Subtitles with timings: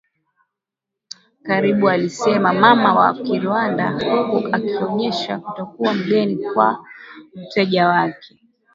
[1.45, 6.85] karibualisema mama wa Kinyarwanda huku akionesha kutokuwa mgeni kwa
[7.35, 8.35] mteja wake